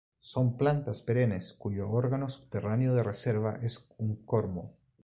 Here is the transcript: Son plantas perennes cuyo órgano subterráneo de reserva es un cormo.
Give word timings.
Son 0.19 0.57
plantas 0.57 1.03
perennes 1.03 1.53
cuyo 1.53 1.87
órgano 1.91 2.27
subterráneo 2.27 2.95
de 2.95 3.03
reserva 3.03 3.59
es 3.61 3.87
un 3.99 4.15
cormo. 4.25 4.73